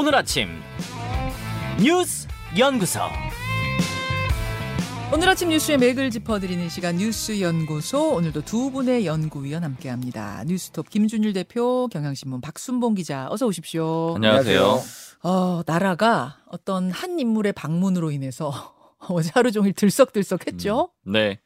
[0.00, 0.48] 오늘 아침
[1.78, 2.26] 뉴스
[2.58, 3.00] 연구소
[5.12, 10.42] 오늘 아침 뉴스의 맥을 짚어드리는 시간 뉴스 연구소 오늘도 두 분의 연구위원 함께합니다.
[10.46, 14.14] 뉴스톱 김준일 대표, 경향신문 박순봉 기자 어서 오십시오.
[14.14, 14.80] 안녕하세요.
[15.22, 18.74] 어, 나라가 어떤 한 인물의 방문으로 인해서
[19.06, 20.88] 어제 하루 종일 들썩들썩했죠.
[21.08, 21.40] 음, 네.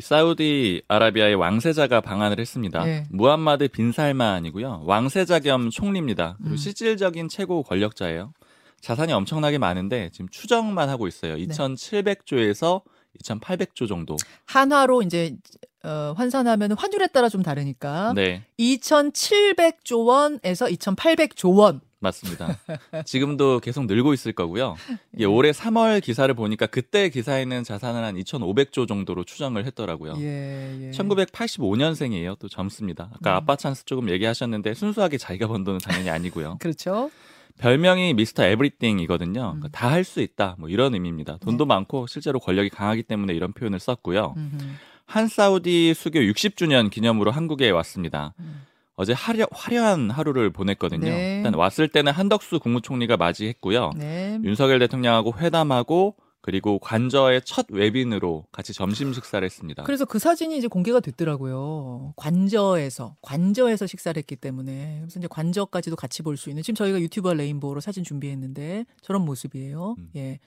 [0.00, 2.84] 사우디 아라비아의 왕세자가 방한을 했습니다.
[2.84, 3.06] 네.
[3.10, 4.82] 무함마드 빈 살만이고요.
[4.84, 6.36] 왕세자 겸 총리입니다.
[6.38, 6.56] 그리고 음.
[6.56, 8.32] 실질적인 최고 권력자예요.
[8.80, 11.36] 자산이 엄청나게 많은데 지금 추정만 하고 있어요.
[11.36, 11.46] 네.
[11.46, 12.82] 2,700조에서
[13.22, 14.16] 2,800조 정도.
[14.46, 15.36] 한화로 이제
[15.84, 21.80] 어, 환산하면 환율에 따라 좀 다르니까 네, 2,700조 원에서 2,800조 원.
[22.04, 22.56] 맞습니다.
[23.04, 24.76] 지금도 계속 늘고 있을 거고요.
[24.88, 24.96] 네.
[25.14, 30.14] 이게 올해 3월 기사를 보니까 그때 기사에는 자산을 한 2,500조 정도로 추정을 했더라고요.
[30.18, 30.90] 예, 예.
[30.92, 32.38] 1985년생이에요.
[32.38, 33.10] 또 젊습니다.
[33.14, 33.36] 아까 음.
[33.36, 36.58] 아빠 찬스 조금 얘기하셨는데 순수하게 자기가 번 돈은 당연히 아니고요.
[36.62, 37.10] 그렇죠.
[37.58, 39.60] 별명이 미스터 에브리띵이거든요.
[39.62, 39.68] 음.
[39.72, 40.56] 다할 수 있다.
[40.58, 41.38] 뭐 이런 의미입니다.
[41.38, 44.34] 돈도 많고 실제로 권력이 강하기 때문에 이런 표현을 썼고요.
[44.36, 44.58] 음흠.
[45.06, 48.34] 한 사우디 수교 60주년 기념으로 한국에 왔습니다.
[48.40, 48.62] 음.
[48.96, 51.10] 어제 화려, 화려한 하루를 보냈거든요.
[51.10, 51.38] 네.
[51.38, 53.90] 일단 왔을 때는 한덕수 국무총리가 맞이했고요.
[53.96, 54.38] 네.
[54.44, 59.82] 윤석열 대통령하고 회담하고 그리고 관저의 첫 외빈으로 같이 점심 식사를 했습니다.
[59.84, 62.12] 그래서 그 사진이 이제 공개가 됐더라고요.
[62.16, 67.32] 관저에서 관저에서 식사를 했기 때문에 그래서 이제 관저까지도 같이 볼 수 있는 지금 저희가 유튜브와
[67.34, 69.94] 레인보우로 사진 준비했는데 저런 모습이에요.
[69.98, 70.10] 음.
[70.16, 70.38] 예.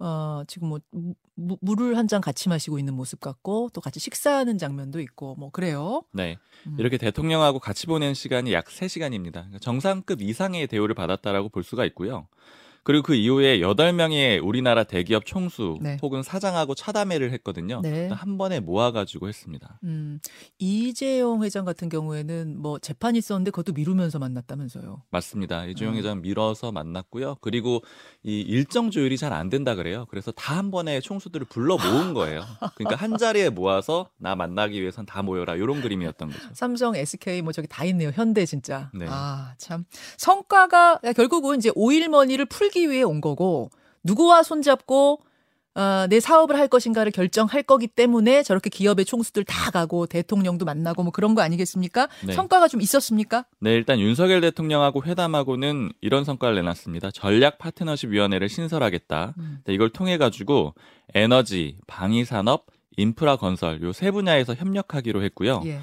[0.00, 0.78] 어, 지금 뭐
[1.34, 5.50] 무, 물을 한 잔 같이 마시고 있는 모습 같고 또 같이 식사하는 장면도 있고 뭐
[5.50, 6.02] 그래요.
[6.12, 6.38] 네.
[6.66, 6.76] 음.
[6.78, 9.60] 이렇게 대통령하고 같이 보낸 시간이 약 3시간입니다.
[9.60, 12.26] 정상급 이상의 대우를 받았다라고 볼 수가 있고요.
[12.82, 15.96] 그리고 그 이후에 8명의 우리나라 대기업 총수 네.
[16.02, 17.80] 혹은 사장하고 차담회를 했거든요.
[17.82, 18.08] 네.
[18.08, 19.78] 한 번에 모아가지고 했습니다.
[19.84, 20.20] 음,
[20.58, 25.02] 이재용 회장 같은 경우에는 뭐 재판이 있었는데 그것도 미루면서 만났다면서요.
[25.10, 25.64] 맞습니다.
[25.66, 25.98] 이주영 음.
[25.98, 27.36] 회장 밀어서 만났고요.
[27.40, 27.82] 그리고
[28.22, 30.06] 이 일정 조율이 잘 안 된다 그래요.
[30.10, 32.42] 그래서 다 한 번에 총수들을 불러 모은 거예요.
[32.74, 35.54] 그러니까 한 자리에 모아서 나 만나기 위해선 다 모여라.
[35.54, 36.48] 이런 그림이었던 거죠.
[36.52, 38.10] 삼성, SK 뭐 저기 다 있네요.
[38.12, 38.90] 현대 진짜.
[38.92, 39.06] 네.
[39.08, 39.84] 아, 참.
[40.16, 43.70] 성과가 결국은 이제 오일머니를 풀기 위해 온 거고
[44.04, 45.20] 누구와 손잡고
[45.74, 51.04] 어, 내 사업을 할 것인가를 결정할 거기 때문에 저렇게 기업의 총수들 다 가고 대통령도 만나고
[51.04, 52.08] 뭐 그런 거 아니겠습니까?
[52.26, 52.32] 네.
[52.32, 53.44] 성과가 좀 있었습니까?
[53.60, 57.12] 네, 일단 윤석열 대통령하고 회담하고는 이런 성과를 내놨습니다.
[57.12, 59.34] 전략 파트너십 위원회를 신설하겠다.
[59.38, 59.58] 음.
[59.64, 60.74] 네, 이걸 통해 가지고
[61.14, 65.62] 에너지, 방위 산업, 인프라 건설 요 세 분야에서 협력하기로 했고요.
[65.66, 65.78] 예.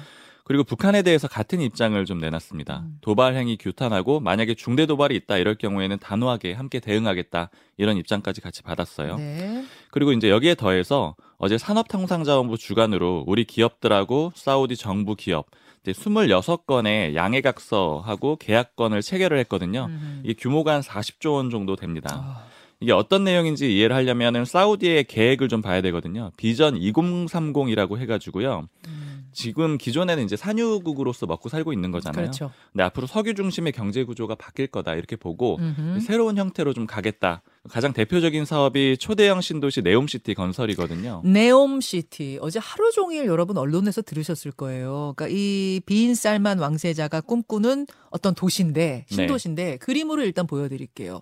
[0.46, 2.84] 그리고 북한에 대해서 같은 입장을 좀 내놨습니다.
[2.84, 2.98] 음.
[3.00, 8.62] 도발 행위 규탄하고 만약에 중대 도발이 있다 이럴 경우에는 단호하게 함께 대응하겠다 이런 입장까지 같이
[8.62, 9.16] 받았어요.
[9.16, 9.64] 네.
[9.90, 15.46] 그리고 이제 여기에 더해서 어제 산업통상자원부 주관으로 우리 기업들하고 사우디 정부 기업
[15.82, 19.86] 이제 26건의 양해각서하고 계약건을 체결을 했거든요.
[19.90, 20.20] 음.
[20.22, 22.10] 이게 규모가 한 40조 원 정도 됩니다.
[22.12, 22.46] 아,
[22.78, 26.30] 이게 어떤 내용인지 이해를 하려면은 사우디의 계획을 좀 봐야 되거든요.
[26.36, 28.68] 비전 2030이라고 해가지고요.
[28.86, 28.95] 음.
[29.36, 32.22] 지금 기존에는 이제 산유국으로서 먹고 살고 있는 거잖아요.
[32.22, 32.50] 그렇죠.
[32.72, 36.00] 근데 앞으로 석유 중심의 경제 구조가 바뀔 거다 이렇게 보고 음흠.
[36.00, 37.42] 새로운 형태로 좀 가겠다.
[37.68, 41.20] 가장 대표적인 사업이 초대형 신도시 네옴시티 건설이거든요.
[41.22, 45.12] 네옴시티 어제 하루 종일 여러분 언론에서 들으셨을 거예요.
[45.14, 51.20] 그러니까 이 빈 살만 왕세자가 꿈꾸는 어떤 도시인데 신도시인데 그림으로 일단 보여드릴게요.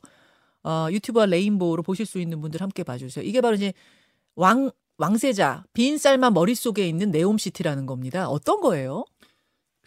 [0.63, 3.25] 어, 유튜브와 레인보우로 보실 수 있는 분들 함께 봐주세요.
[3.25, 3.73] 이게 바로 이제
[4.37, 8.29] 왕 왕세자 빈 살만 머릿속에 있는 네옴시티라는 겁니다.
[8.29, 9.05] 어떤 거예요?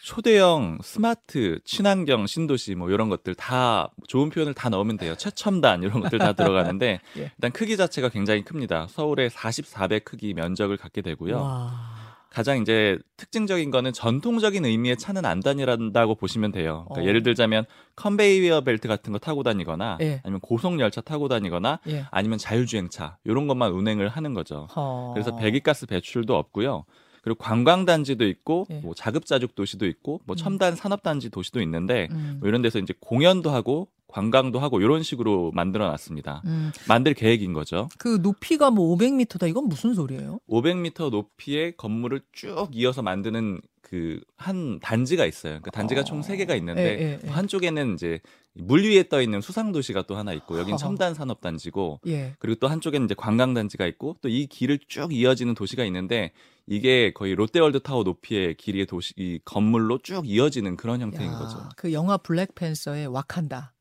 [0.00, 5.16] 초대형 스마트 친환경 신도시 뭐 이런 것들 다 좋은 표현을 다 넣으면 돼요.
[5.16, 7.32] 최첨단 이런 것들 다 들어가는데 예.
[7.36, 8.86] 일단 크기 자체가 굉장히 큽니다.
[8.90, 11.36] 서울의 44배 크기 면적을 갖게 되고요.
[11.40, 11.97] 와.
[12.30, 16.84] 가장 이제 특징적인 거는 전통적인 의미의 차는 안 다니란다고 보시면 돼요.
[16.88, 17.08] 그러니까 어.
[17.08, 17.64] 예를 들자면
[17.96, 20.20] 컨베이어 벨트 같은 거 타고 다니거나 예.
[20.22, 22.04] 아니면 고속 열차 타고 다니거나 예.
[22.10, 24.68] 아니면 자율주행차 이런 것만 운행을 하는 거죠.
[24.76, 25.12] 허.
[25.14, 26.84] 그래서 배기가스 배출도 없고요.
[27.22, 28.80] 그리고 관광단지도 있고 예.
[28.80, 30.36] 뭐 자급자족 도시도 있고 뭐 음.
[30.36, 32.36] 첨단 산업단지 도시도 있는데 음.
[32.40, 36.42] 뭐 이런 데서 이제 공연도 하고 관광도 하고 이런 식으로 만들어 놨습니다.
[36.46, 36.72] 음.
[36.88, 37.88] 만들 계획인 거죠.
[37.98, 39.48] 그 높이가 뭐 500m다.
[39.48, 40.40] 이건 무슨 소리예요?
[40.48, 45.58] 500m 높이의 건물을 쭉 이어서 만드는 그 한 단지가 있어요.
[45.62, 46.04] 그 단지가 어.
[46.04, 47.28] 총 3개가 있는데 예, 예, 예.
[47.28, 48.20] 한쪽에는 이제
[48.54, 50.76] 물 위에 떠 있는 수상 도시가 또 하나 있고 여긴.
[50.78, 52.34] 첨단 산업 단지고 예.
[52.38, 56.32] 그리고 또 한쪽에는 이제 관광 단지가 있고 또 이 길을 쭉 이어지는 도시가 있는데
[56.66, 61.68] 이게 거의 롯데월드 타워 높이의 길이의 도시 이 건물로 쭉 이어지는 그런 형태인 야, 거죠.
[61.76, 63.72] 그 영화 블랙팬서의 와칸다.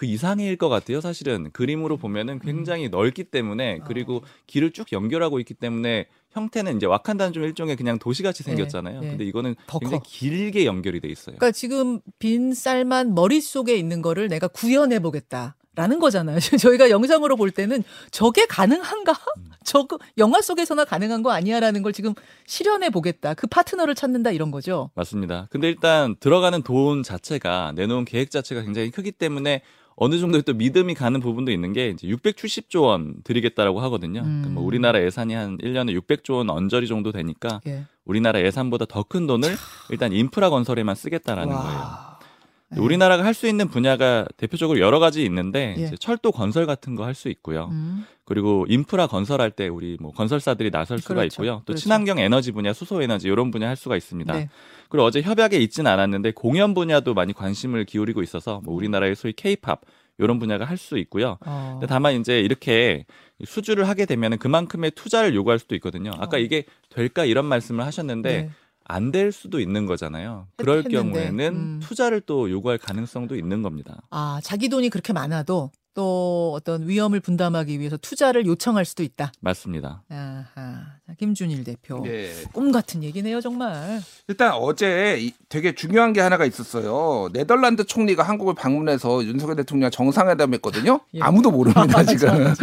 [0.00, 1.02] 그 이상일 것 같아요.
[1.02, 3.84] 사실은 그림으로 보면은 굉장히 넓기 때문에 어.
[3.86, 9.00] 그리고 길을 쭉 연결하고 있기 때문에 형태는 이제 와칸다는 좀 일종의 그냥 도시같이 네, 생겼잖아요.
[9.00, 9.08] 네.
[9.10, 10.08] 근데 이거는 더 굉장히 커.
[10.08, 11.36] 길게 연결이 돼 있어요.
[11.36, 15.56] 그러니까 지금 빈 쌀만 머릿속에 있는 거를 내가 구현해 보겠다.
[15.76, 16.38] 라는 거잖아요.
[16.58, 19.12] 저희가 영상으로 볼 때는 저게 가능한가?
[19.64, 22.14] 저거 영화 속에서나 가능한 거 아니야라는 걸 지금
[22.46, 23.34] 실현해 보겠다.
[23.34, 24.90] 그 파트너를 찾는다 이런 거죠.
[24.94, 25.46] 맞습니다.
[25.50, 29.62] 근데 일단 들어가는 돈 자체가 내놓은 계획 자체가 굉장히 크기 때문에
[30.02, 34.22] 어느 정도 또 믿음이 가는 부분도 있는 게 이제 670조 원 드리겠다라고 하거든요.
[34.22, 34.66] 그러니까 뭐 음.
[34.66, 37.84] 우리나라 예산이 한 1년에 600조 원 언저리 정도 되니까 예.
[38.06, 39.54] 우리나라 예산보다 더 큰 돈을
[39.90, 42.09] 일단 인프라 건설에만 쓰겠다라는 거예요.
[42.70, 42.76] 와.
[42.76, 42.80] 네.
[42.80, 45.90] 우리나라가 할 수 있는 분야가 대표적으로 여러 가지 있는데 예.
[45.98, 47.68] 철도 건설 같은 거 할 수 있고요.
[47.72, 48.04] 음.
[48.24, 51.42] 그리고 인프라 건설할 때 우리 뭐 건설사들이 나설 수가 그렇죠.
[51.42, 51.56] 있고요.
[51.60, 51.82] 또 그렇죠.
[51.82, 54.32] 친환경 에너지 분야, 수소 에너지 이런 분야 할 수가 있습니다.
[54.32, 54.48] 네.
[54.88, 59.80] 그리고 어제 협약에 있지는 않았는데 공연 분야도 많이 관심을 기울이고 있어서 뭐 우리나라의 소위 K-팝
[60.18, 61.38] 이런 분야가 할 수 있고요.
[61.44, 61.70] 어.
[61.80, 63.04] 근데 다만 이제 이렇게
[63.44, 66.12] 수주를 하게 되면 그만큼의 투자를 요구할 수도 있거든요.
[66.18, 66.40] 아까 어.
[66.40, 68.50] 이게 될까 이런 말씀을 하셨는데 네.
[68.90, 70.46] 안 될 수도 있는 거잖아요.
[70.56, 71.80] 그럴 했는데, 경우에는 음.
[71.82, 74.02] 투자를 또 요구할 가능성도 있는 겁니다.
[74.10, 79.32] 아, 자기 돈이 그렇게 많아도 또 어떤 위험을 분담하기 위해서 투자를 요청할 수도 있다.
[79.40, 80.04] 맞습니다.
[80.08, 80.84] 아하.
[81.06, 82.00] 자, 김준일 대표.
[82.04, 82.32] 네.
[82.52, 84.00] 꿈 같은 얘기네요, 정말.
[84.30, 87.28] 일단 어제 이- 되게 중요한 게 하나가 있었어요.
[87.32, 91.00] 네덜란드 총리가 한국을 방문해서 윤석열 대통령 정상회담했거든요.
[91.14, 91.20] 예.
[91.20, 92.54] 아무도 모릅니다 지금.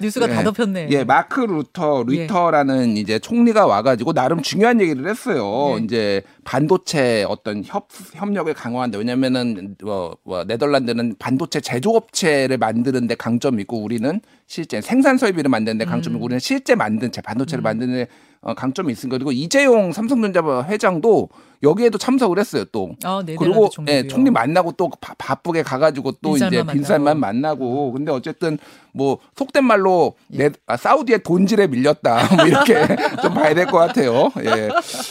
[0.00, 0.44] 뉴스가 다 예.
[0.44, 0.88] 덮였네.
[0.92, 5.76] 예, 마크 루터 루이터라는 이제 총리가 와가지고 나름 중요한 얘기를 했어요.
[5.80, 5.82] 예.
[5.82, 8.98] 이제 반도체 어떤 협 협력을 강화한다.
[8.98, 16.14] 왜냐면은 뭐, 뭐 네덜란드는 반도체 제조업체를 만드는데 강점이 있고 우리는 실제 생산 설비를 만드는데 강점이
[16.16, 16.22] 음.
[16.22, 18.06] 우리는 실제 만든 제 반도체를 만드는 데 어,
[18.42, 21.28] 강점이 있으니까 그리고 이재용 삼성전자 회장도
[21.62, 22.90] 여기에도 참석을 했어요 또.
[23.04, 23.68] 아, 네덜란드 그리고.
[23.88, 28.58] 예, 총리 만나고 또 바, 바쁘게 가가지고 또 이제 빈살만 만나고 근데 어쨌든
[28.92, 30.48] 뭐 속된 말로 예.
[30.48, 32.74] 내, 아, 사우디의 돈질에 밀렸다 뭐 이렇게
[33.22, 34.30] 좀 봐야 될 것 같아요.
[34.44, 34.68] 예.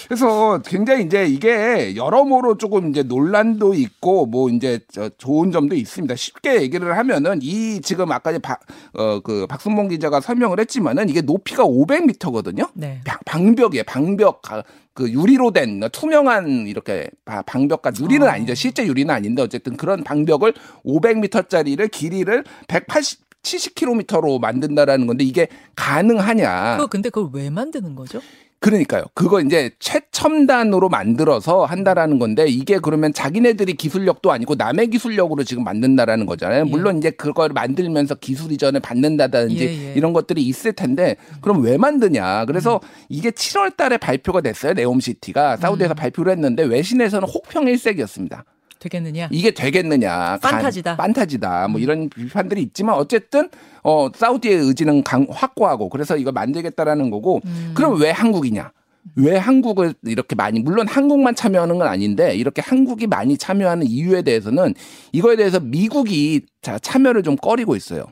[0.07, 6.15] 그래서 굉장히 이제 이게 여러모로 조금 이제 논란도 있고 뭐 이제 저 좋은 점도 있습니다.
[6.15, 12.69] 쉽게 얘기를 하면은 이 지금 아까 박어그 박순봉 기자가 설명을 했지만은 이게 높이가 500m거든요.
[12.73, 13.01] 네.
[13.05, 13.83] 방- 방벽이에요.
[13.85, 14.63] 방벽 가-
[14.97, 18.31] 그 유리로 된 투명한 이렇게 바- 방벽과 유리는 어.
[18.31, 18.55] 아니죠.
[18.55, 20.53] 실제 유리는 아닌데 어쨌든 그런 방벽을
[20.83, 26.77] 500m짜리를 길이를 180 70km로 만든다라는 건데 이게 가능하냐?
[26.77, 28.19] 그거 근데 그걸 왜 만드는 거죠?
[28.59, 29.03] 그러니까요.
[29.13, 36.25] 그거 이제 최첨단으로 만들어서 한다라는 건데 이게 그러면 자기네들이 기술력도 아니고 남의 기술력으로 지금 만든다라는
[36.25, 36.65] 거잖아요.
[36.65, 36.69] 예.
[36.69, 39.93] 물론 이제 그걸 만들면서 기술 이전을 받는다든지 예, 예.
[39.93, 42.45] 이런 것들이 있을 텐데 그럼 왜 만드냐.
[42.45, 42.87] 그래서 음.
[43.09, 44.73] 이게 7월 달에 발표가 됐어요.
[44.73, 48.43] 네옴시티가 사우디에서 발표를 했는데 외신에서는 혹평 일색이었습니다.
[48.79, 49.29] 되겠느냐?
[49.31, 50.37] 이게 되겠느냐.
[50.37, 50.97] 간- 판타지다.
[50.97, 51.65] 판타지다.
[51.67, 51.71] 음.
[51.71, 53.49] 뭐 이런 비판들이 있지만 어쨌든
[53.83, 57.71] 어 사우디의 의지는 강, 확고하고 그래서 이걸 만들겠다라는 거고 음.
[57.75, 58.71] 그럼 왜 한국이냐?
[59.15, 64.73] 왜 한국을 이렇게 많이 물론 한국만 참여하는 건 아닌데 이렇게 한국이 많이 참여하는 이유에 대해서는
[65.13, 68.03] 이거에 대해서 미국이 자, 참여를 좀 꺼리고 있어요.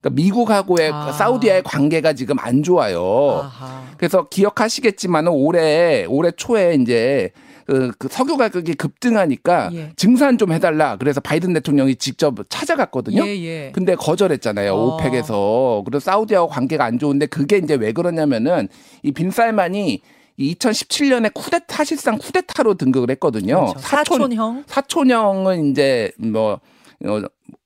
[0.00, 1.12] 그러니까 미국하고의 아.
[1.12, 3.40] 사우디와의 관계가 지금 안 좋아요.
[3.44, 3.84] 아하.
[3.96, 7.30] 그래서 기억하시겠지만 올해 올해 초에 이제
[7.66, 9.92] 그, 그 석유 가격이 급등하니까 예.
[9.96, 10.96] 증산 좀 해달라.
[10.96, 13.26] 그래서 바이든 대통령이 직접 찾아갔거든요.
[13.26, 13.72] 예, 예.
[13.74, 14.72] 근데 거절했잖아요.
[14.72, 14.94] 어.
[14.96, 15.82] 오펙에서.
[15.84, 18.68] 그리고 사우디하고 관계가 안 좋은데 그게 이제 왜 그러냐면은
[19.02, 20.00] 이 빈살만이
[20.38, 23.72] 이 2017년에 쿠데 사실상 쿠데타로 등극을 했거든요.
[23.72, 23.78] 그렇죠.
[23.78, 24.64] 사촌형.
[24.66, 26.60] 사촌형은 이제 뭐,
[27.04, 27.20] 어,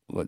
[0.08, 0.24] 뭐,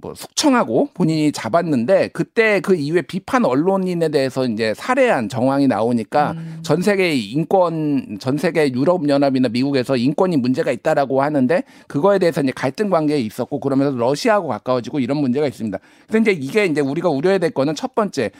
[0.00, 6.60] 뭐 숙청하고 본인이 잡았는데 그때 그 이후에 비판 언론인에 대해서 이제 살해한 정황이 나오니까 음.
[6.62, 12.52] 전 세계 인권 전 세계 유럽 연합이나 미국에서 인권이 문제가 있다라고 하는데 그거에 대해서 이제
[12.54, 15.78] 갈등 관계에 있었고 그러면서 러시아하고 가까워지고 이런 문제가 있습니다.
[16.10, 18.30] 근데 이제 이게 이제 우리가 우려해야 될 거는 첫 번째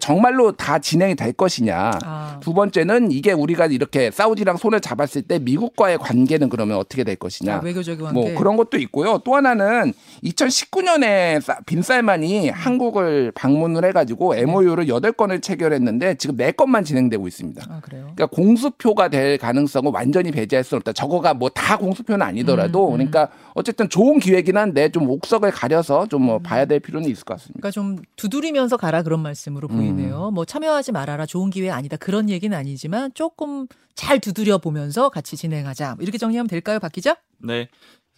[0.00, 1.90] 정말로 다 진행이 될 것이냐.
[2.04, 2.40] 아.
[2.40, 7.56] 두 번째는 이게 우리가 이렇게 사우디랑 손을 잡았을 때 미국과의 관계는 그러면 어떻게 될 것이냐.
[7.56, 8.12] 아, 외교적 관계.
[8.12, 9.20] 뭐 그런 것도 있고요.
[9.24, 9.92] 또 하나는
[10.24, 17.62] 2019년 에 빈살만이 한국을 방문을 해가지고 MOU를 8건을 체결했는데 지금 4건만 진행되고 있습니다.
[17.68, 18.12] 아, 그래요.
[18.14, 20.92] 그러니까 공수표가 될 가능성은 완전히 배제할 수 없다.
[20.92, 22.96] 저거가 뭐 다 공수표는 아니더라도 음, 음.
[22.96, 27.58] 그러니까 어쨌든 좋은 기회긴 한데 좀 옥석을 가려서 좀뭐 봐야 될 필요는 있을 것 같습니다.
[27.58, 29.76] 그러니까 좀 두드리면서 가라 그런 말씀으로 음.
[29.76, 30.30] 보이네요.
[30.30, 33.66] 뭐 참여하지 말아라 좋은 기회 아니다 그런 얘기는 아니지만 조금
[33.96, 37.16] 잘 두드려 보면서 같이 진행하자 뭐 이렇게 정리하면 될까요, 박 기자?
[37.38, 37.68] 네.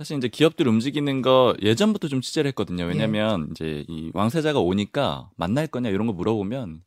[0.00, 2.84] 사실 이제 기업들 움직이는 거 예전부터 좀 취재를 했거든요.
[2.84, 2.88] 예.
[2.88, 6.80] 왜냐면 이제 이 왕세자가 오니까 만날 거냐 이런 거 물어보면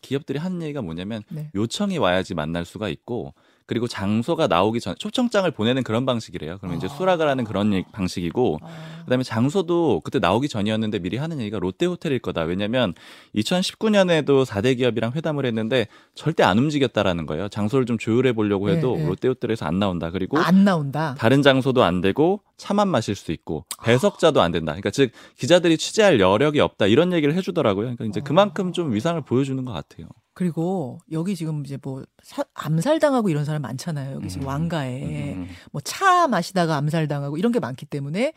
[0.00, 1.50] 기업들이 하는 얘기가 뭐냐면 네.
[1.56, 3.34] 요청이 와야지 만날 수가 있고
[3.66, 6.58] 그리고 장소가 나오기 전 초청장을 보내는 그런 방식이래요.
[6.58, 6.94] 그러면 이제 아.
[6.94, 9.02] 수락을 하는 그런 방식이고 아.
[9.04, 12.42] 그다음에 장소도 그때 나오기 전이었는데 미리 하는 얘기가 롯데 호텔일 거다.
[12.42, 12.92] 왜냐면
[13.34, 17.48] 2019년에도 4대 기업이랑 회담을 했는데 절대 안 움직였다라는 거예요.
[17.48, 19.08] 장소를 좀 조율해 보려고 해도 네, 네.
[19.08, 20.10] 롯데 호텔에서 안 나온다.
[20.10, 21.14] 그리고 안 나온다.
[21.18, 24.72] 다른 장소도 안 되고 차만 마실 수 있고 배석자도 안 된다.
[24.72, 27.84] 그러니까 즉 기자들이 취재할 여력이 없다 이런 얘기를 해 주더라고요.
[27.84, 30.08] 그러니까 이제 그만큼 좀 위상을 보여주는 것 같아요.
[30.34, 34.16] 그리고 여기 지금 이제 뭐 사- 암살당하고 이런 사람 많잖아요.
[34.16, 34.48] 여기 지금 음.
[34.48, 35.48] 왕가에 음.
[35.72, 38.32] 뭐차 마시다가 암살당하고 이런 게 많기 때문에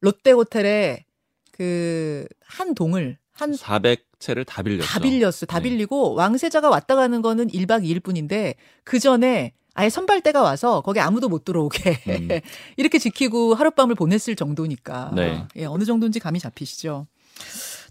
[0.00, 1.04] 롯데 호텔에
[1.52, 4.86] 그 한 동을 한 400채를 다 빌렸죠.
[4.86, 5.46] 다 빌렸어.
[5.46, 5.68] 다 네.
[5.68, 11.28] 빌리고 왕세자가 왔다 가는 거는 1박 2일 뿐인데 그 전에 아예 선발대가 와서 거기 아무도
[11.28, 12.28] 못 들어오게 음.
[12.76, 15.44] 이렇게 지키고 하룻밤을 보냈을 정도니까 네.
[15.56, 17.06] 예, 어느 정도인지 감이 잡히시죠.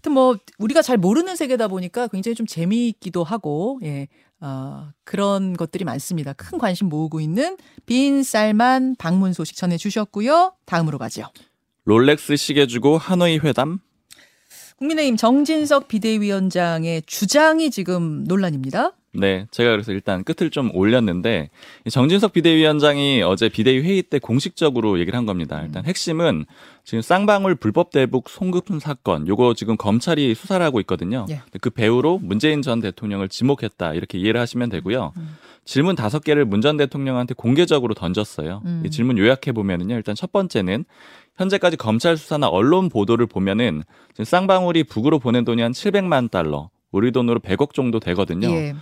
[0.00, 4.08] 하여튼 뭐 우리가 잘 모르는 세계다 보니까 굉장히 좀 재미있기도 하고 예.
[4.40, 6.32] 어, 그런 것들이 많습니다.
[6.32, 10.54] 큰 관심 모으고 있는 빈 쌀만 방문 소식 전해 주셨고요.
[10.64, 11.24] 다음으로 가죠.
[11.84, 13.80] 롤렉스 시계 주고 하노이 회담.
[14.78, 18.92] 국민의힘 정진석 비대위원장의 주장이 지금 논란입니다.
[19.12, 21.50] 네, 제가 그래서 일단 끝을 좀 올렸는데
[21.84, 25.60] 이 정진석 비대위원장이 어제 비대위 회의 때 공식적으로 얘기를 한 겁니다.
[25.64, 26.44] 일단 핵심은
[26.84, 31.26] 지금 쌍방울 불법 대북 송금 사건 요거 지금 검찰이 수사를 하고 있거든요.
[31.28, 31.40] 예.
[31.60, 35.12] 그 배우로 문재인 전 대통령을 지목했다 이렇게 이해를 하시면 되고요.
[35.64, 38.62] 질문 다섯 개를 문 전 대통령한테 공개적으로 던졌어요.
[38.64, 38.82] 음.
[38.84, 39.94] 이 질문 요약해 보면은요.
[39.94, 40.84] 일단 첫 번째는
[41.36, 47.12] 현재까지 검찰 수사나 언론 보도를 보면은 지금 쌍방울이 북으로 보낸 돈이 한 700만 달러, 우리
[47.12, 48.48] 돈으로 100억 정도 되거든요.
[48.50, 48.74] 예.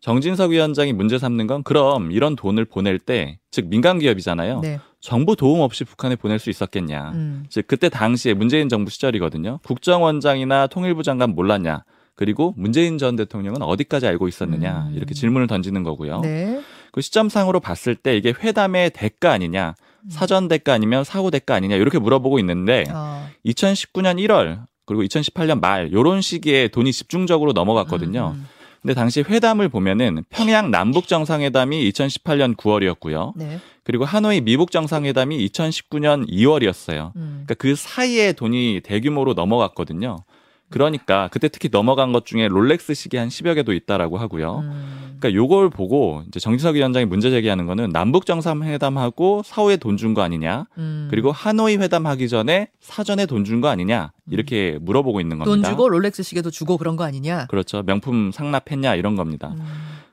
[0.00, 4.60] 정진석 위원장이 문제 삼는 건 그럼 이런 돈을 보낼 때, 즉 민간 기업이잖아요.
[4.60, 4.80] 네.
[4.98, 7.12] 정부 도움 없이 북한에 보낼 수 있었겠냐.
[7.14, 7.44] 음.
[7.50, 9.60] 즉 그때 당시에 문재인 정부 시절이거든요.
[9.64, 11.84] 국정원장이나 통일부 장관 몰랐냐.
[12.14, 14.88] 그리고 문재인 전 대통령은 어디까지 알고 있었느냐.
[14.88, 14.96] 음.
[14.96, 16.20] 이렇게 질문을 던지는 거고요.
[16.20, 16.60] 네.
[16.92, 19.74] 그 시점상으로 봤을 때 이게 회담의 대가 아니냐,
[20.08, 23.28] 사전 대가 아니면 사후 대가 아니냐 이렇게 물어보고 있는데 어.
[23.44, 28.32] 2019년 1월 그리고 2018년 말 요런 시기에 돈이 집중적으로 넘어갔거든요.
[28.34, 28.46] 음, 음.
[28.82, 33.34] 근데 당시 회담을 보면은 평양 남북 정상회담이 2018년 9월이었고요.
[33.36, 33.60] 네.
[33.84, 37.12] 그리고 하노이 미북 정상회담이 2019년 2월이었어요.
[37.14, 37.44] 음.
[37.46, 40.24] 그러니까 그 사이에 돈이 대규모로 넘어갔거든요.
[40.70, 44.58] 그러니까 그때 특히 넘어간 것 중에 롤렉스 시계 한 10여 개도 있다라고 하고요.
[44.60, 45.16] 음.
[45.20, 50.22] 그러니까 요걸 보고 이제 정진석 위원장이 문제 제기하는 거는 남북 정상회담하고 사후에 돈 준 거
[50.22, 50.66] 아니냐.
[50.78, 51.08] 음.
[51.10, 54.12] 그리고 하노이 회담하기 전에 사전에 돈 준 거 아니냐.
[54.30, 55.50] 이렇게 물어보고 있는 겁니다.
[55.54, 57.46] 돈 주고 롤렉스 시계도 주고 그런 거 아니냐?
[57.48, 57.82] 그렇죠.
[57.82, 59.52] 명품 상납했냐 이런 겁니다.
[59.54, 59.64] 음.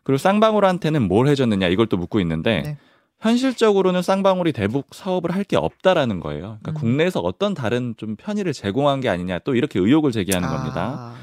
[0.03, 2.77] 그리고 쌍방울한테는 뭘 해줬느냐 이걸 또 묻고 있는데 네.
[3.19, 6.57] 현실적으로는 쌍방울이 대북 사업을 할 게 없다라는 거예요.
[6.61, 6.73] 그러니까 음.
[6.73, 10.95] 국내에서 어떤 다른 좀 편의를 제공한 게 아니냐 또 이렇게 의혹을 제기하는 겁니다.
[11.13, 11.15] 아.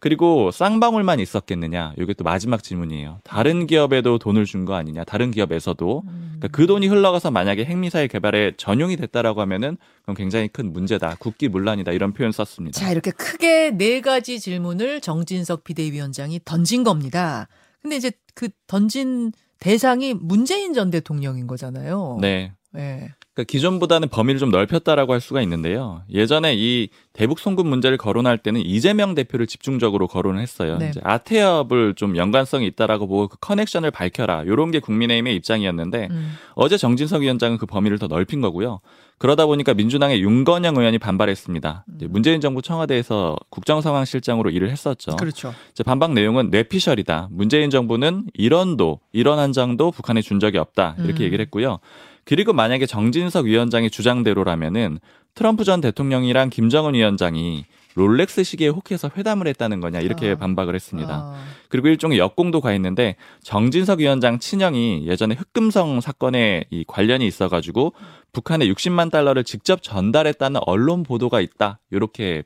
[0.00, 1.94] 그리고 쌍방울만 있었겠느냐?
[1.98, 3.20] 이게 또 마지막 질문이에요.
[3.24, 5.04] 다른 기업에도 돈을 준 거 아니냐?
[5.04, 6.36] 다른 기업에서도 음.
[6.38, 11.16] 그러니까 그 돈이 흘러가서 만약에 핵미사일 개발에 전용이 됐다라고 하면은 그건 굉장히 큰 문제다.
[11.18, 11.92] 국기문란이다.
[11.92, 12.78] 이런 표현 썼습니다.
[12.80, 17.48] 자, 이렇게 크게 네 가지 질문을 정진석 비대위원장이 던진 겁니다.
[17.82, 22.18] 근데 이제 그 던진 대상이 문재인 전 대통령인 거잖아요.
[22.20, 22.52] 네.
[22.72, 23.10] 네.
[23.40, 26.02] 그러니까 기존보다는 범위를 좀 넓혔다라고 할 수가 있는데요.
[26.12, 30.78] 예전에 이 대북 송금 문제를 거론할 때는 이재명 대표를 집중적으로 거론을 했어요.
[30.78, 30.90] 네.
[30.90, 34.46] 이제 아태협을 좀 연관성이 있다라고 보고 그 커넥션을 밝혀라.
[34.46, 36.34] 요런 게 국민의힘의 입장이었는데 음.
[36.54, 38.80] 어제 정진석 위원장은 그 범위를 더 넓힌 거고요.
[39.18, 41.84] 그러다 보니까 민주당의 윤건영 의원이 반발했습니다.
[41.96, 45.16] 이제 문재인 정부 청와대에서 국정상황실장으로 일을 했었죠.
[45.16, 45.52] 그렇죠.
[45.84, 47.28] 반박 내용은 뇌피셜이다.
[47.30, 50.96] 문재인 정부는 이런도 이런 한 장도 북한에 준 적이 없다.
[51.04, 51.26] 이렇게 음.
[51.26, 51.80] 얘기를 했고요.
[52.30, 55.00] 그리고 만약에 정진석 위원장의 주장대로라면은
[55.34, 57.64] 트럼프 전 대통령이랑 김정은 위원장이
[57.96, 60.36] 롤렉스 시계에 혹해서 회담을 했다는 거냐 이렇게 아.
[60.36, 61.12] 반박을 했습니다.
[61.12, 61.44] 아.
[61.68, 67.94] 그리고 일종의 역공도 가했는데 정진석 위원장 친형이 예전에 흑금성 사건에 이 관련이 있어가지고
[68.32, 71.80] 북한에 60만 달러를 직접 전달했다는 언론 보도가 있다.
[71.90, 72.44] 이렇게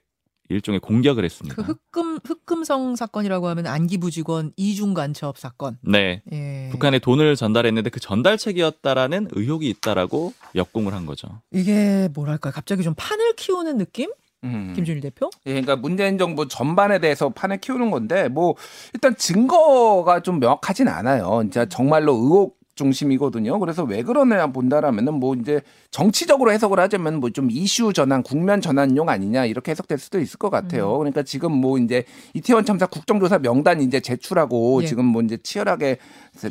[0.49, 1.55] 일종의 공격을 했습니다.
[1.55, 5.79] 그 흑금 흑금성 사건이라고 하면 안기부 직원 이중 간첩 사건.
[5.83, 6.23] 네.
[6.33, 6.69] 예.
[6.71, 11.29] 북한에 돈을 전달했는데 그 전달책이었다라는 의혹이 있다라고 역공을 한 거죠.
[11.51, 14.11] 이게 뭐랄까 갑자기 좀 판을 키우는 느낌?
[14.45, 14.75] 음.
[14.77, 15.31] 김준일 대표?
[15.47, 18.55] 예, 그러니까 문재인 정부 전반에 대해서 판을 키우는 건데 뭐
[18.93, 21.41] 일단 증거가 좀 명확하진 않아요.
[21.45, 23.59] 진짜 정말로 의혹 중심이거든요.
[23.61, 29.09] 그래서 왜 그러냐 본다라면은 뭐 이제 정치적으로 해석을 하자면 뭐 좀 이슈 전환, 국면 전환용
[29.09, 30.97] 아니냐 이렇게 해석될 수도 있을 것 같아요.
[30.99, 32.05] 그러니까 지금 뭐 이제
[32.35, 34.87] 이태원 참사 국정조사 명단 이제 제출하고 예.
[34.87, 35.99] 지금 뭐 이제 치열하게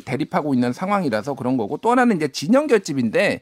[0.04, 3.40] 대립하고 있는 상황이라서 그런 거고 또 하나는 이제 진영 결집인데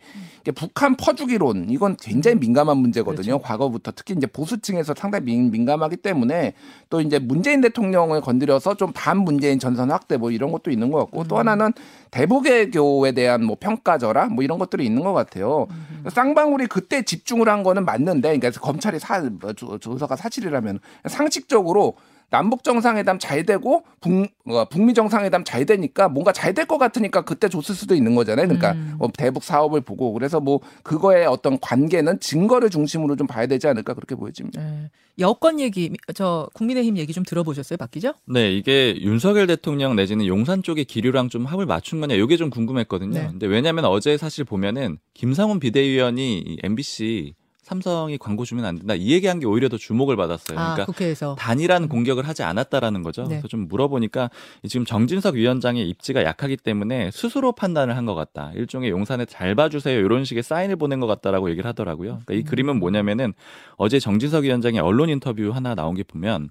[0.55, 3.39] 북한 퍼주기론 이건 굉장히 민감한 문제거든요.
[3.41, 6.55] 과거부터 특히 이제 보수층에서 상당히 민, 민감하기 때문에
[6.91, 10.99] 또 이제 문재인 대통령을 건드려서 좀 반 문재인 전선 확대 뭐 이런 것도 있는 것
[10.99, 11.73] 같고 또 하나는
[12.13, 15.67] 대북외교에 대한 뭐 평가절하 뭐 이런 것들이 있는 것 같아요.
[16.09, 20.79] 쌍방울이 그때 집중을 한 거는 맞는데, 그러니까 검찰이 사 뭐, 조- 조사가 사실이라면
[21.09, 21.95] 상식적으로
[22.33, 27.23] 남북 정상회담 잘 되고 북, 어, 북미 정상회담 잘 되니까 뭔가 잘 될 것 같으니까
[27.23, 28.49] 그때 줬을 수도 있는 거잖아요.
[28.49, 33.67] 그러니까 뭐 대북 사업을 보고 그래서 뭐 그거의 어떤 관계는 증거를 중심으로 좀 봐야 되지
[33.69, 34.61] 않을까 그렇게 보여집니다.
[34.63, 34.91] 네.
[35.19, 38.15] 여권 얘기 저 국민의힘 얘기 좀 들어보셨어요, 박 기자?
[38.27, 43.13] 네, 이게 윤석열 대통령 내지는 용산 쪽의 기류랑 좀 합을 맞춘 거냐, 이게 좀 궁금했거든요.
[43.13, 43.27] 네.
[43.31, 49.13] 근데 왜냐하면 어제 사실 보면은 김상훈 비대위원이 이 MBC 삼성이 광고 주면 안 된다 이
[49.13, 50.59] 얘기한 게 오히려 더 주목을 받았어요.
[50.59, 51.37] 아, 그러니까 국회에서.
[51.39, 53.23] 단일한 공격을 하지 않았다라는 거죠.
[53.23, 53.29] 네.
[53.29, 54.31] 그래서 좀 물어보니까
[54.69, 58.51] 지금 정진석 위원장의 입지가 약하기 때문에 스스로 판단을 한 것 같다.
[58.57, 62.21] 일종의 용산에 잘 봐주세요 이런 식의 사인을 보낸 것 같다라고 얘기를 하더라고요.
[62.25, 63.33] 그러니까 이 그림은 뭐냐면은
[63.77, 66.51] 어제 정진석 위원장의 언론 인터뷰 하나 나온 게 보면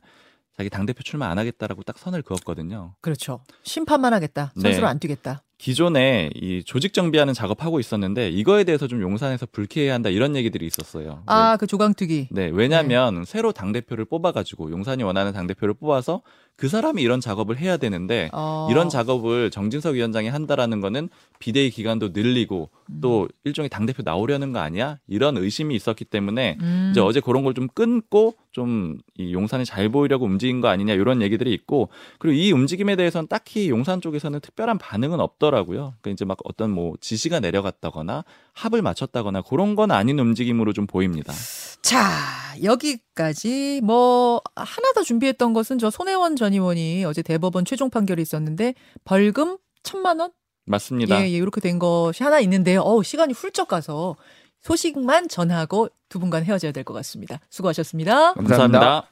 [0.55, 2.93] 자기 당 대표 출마 안 하겠다라고 딱 선을 그었거든요.
[3.01, 3.41] 그렇죠.
[3.63, 4.53] 심판만 하겠다.
[4.55, 4.61] 네.
[4.61, 5.43] 선수로 안 뛰겠다.
[5.61, 11.21] 기존에 이 조직 정비하는 작업하고 있었는데 이거에 대해서 좀 용산에서 불쾌해야 한다 이런 얘기들이 있었어요.
[11.27, 12.29] 아, 그 조강특위.
[12.31, 16.23] 네, 왜냐하면 새로 당 대표를 뽑아가지고 용산이 원하는 당 대표를 뽑아서
[16.61, 18.67] 그 사람이 이런 작업을 해야 되는데 어.
[18.69, 22.69] 이런 작업을 정진석 위원장이 한다라는 거는 비대위 기간도 늘리고
[23.01, 24.99] 또 일종의 당 대표 나오려는 거 아니야?
[25.07, 26.89] 이런 의심이 있었기 때문에 음.
[26.91, 31.21] 이제 어제 그런 걸 좀 끊고 좀 이 용산이 잘 보이려고 움직인 거 아니냐 이런
[31.21, 35.93] 얘기들이 있고 그리고 이 움직임에 대해서는 딱히 용산 쪽에서는 특별한 반응은 없더라고요.
[36.01, 38.23] 그러니까 이제 막 어떤 뭐 지시가 내려갔다거나
[38.53, 41.33] 합을 맞췄다거나 그런 건 아닌 움직임으로 좀 보입니다.
[41.81, 42.09] 자,
[42.63, 48.73] 여기까지 뭐 하나 더 준비했던 것은 저 손혜원 전 의원이 어제 대법원 최종 판결이 있었는데
[49.03, 50.31] 벌금 천만 원?
[50.65, 51.19] 맞습니다.
[51.19, 52.81] 예, 예, 이렇게 된 것이 하나 있는데요.
[52.81, 54.15] 어우, 시간이 훌쩍 가서
[54.61, 57.39] 소식만 전하고 두 분간 헤어져야 될 것 같습니다.
[57.49, 58.33] 수고하셨습니다.
[58.33, 59.07] 감사합니다.